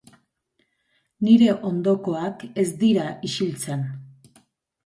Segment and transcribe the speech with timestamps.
[1.27, 3.85] Nire ondokoak ez dira ixiltzen.